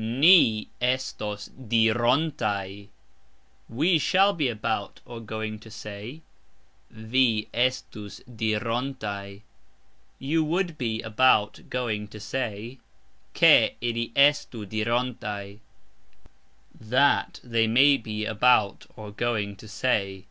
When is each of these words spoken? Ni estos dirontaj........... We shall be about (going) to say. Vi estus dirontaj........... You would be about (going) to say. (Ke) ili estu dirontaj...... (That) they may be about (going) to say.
Ni 0.00 0.68
estos 0.80 1.48
dirontaj........... 1.60 2.86
We 3.68 3.98
shall 3.98 4.32
be 4.32 4.48
about 4.48 5.00
(going) 5.26 5.58
to 5.58 5.72
say. 5.72 6.22
Vi 6.88 7.48
estus 7.52 8.22
dirontaj........... 8.32 9.42
You 10.20 10.44
would 10.44 10.78
be 10.78 11.02
about 11.02 11.68
(going) 11.68 12.06
to 12.10 12.20
say. 12.20 12.78
(Ke) 13.34 13.74
ili 13.80 14.12
estu 14.14 14.64
dirontaj...... 14.64 15.58
(That) 16.80 17.40
they 17.42 17.66
may 17.66 17.96
be 17.96 18.24
about 18.24 18.86
(going) 19.16 19.56
to 19.56 19.66
say. 19.66 20.26